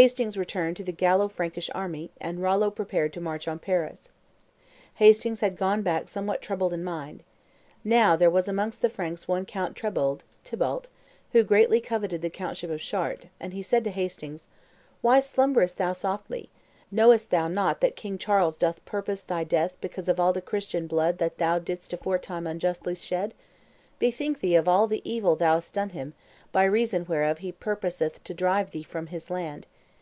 [0.00, 4.10] Hastings returned to the Gallo Frankish army, and Rollo prepared to march on Paris.
[4.94, 7.24] Hastings had gone back somewhat troubled in mind.
[7.82, 10.82] Now there was amongst the Franks one Count Tetbold (Thibault),
[11.32, 14.46] who greatly coveted the countship of Chartres, and he said to Hastings,
[15.02, 16.48] "Why slumberest thou softly?
[16.92, 20.40] Knowest thou not that King Charles doth purpose thy death by cause of all the
[20.40, 23.34] Christian blood that thou didst aforetime unjustly shed?
[23.98, 26.14] Bethink thee of all the evil thou hast done him,
[26.52, 29.66] by reason whereof he purposeth to drive thee from his land.